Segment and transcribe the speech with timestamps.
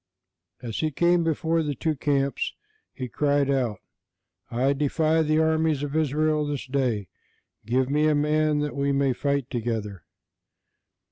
[0.63, 2.53] As he came before the two camps,
[2.91, 3.79] he cried out:
[4.49, 7.07] "I defy the armies of Israel this day;
[7.67, 10.03] give me a man, that we may fight together!"